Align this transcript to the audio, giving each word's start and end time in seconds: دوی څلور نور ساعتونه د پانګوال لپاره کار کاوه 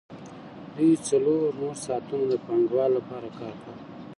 دوی 0.75 0.93
څلور 1.07 1.43
نور 1.61 1.75
ساعتونه 1.85 2.23
د 2.29 2.33
پانګوال 2.45 2.91
لپاره 2.97 3.29
کار 3.39 3.53
کاوه 3.63 3.79